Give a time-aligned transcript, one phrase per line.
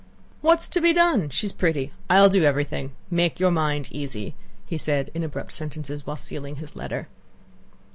[0.41, 1.29] "What's to be done?
[1.29, 1.93] She's pretty!
[2.09, 2.93] I will do everything.
[3.11, 4.33] Make your mind easy,"
[4.75, 7.07] said he in abrupt sentences while sealing his letter.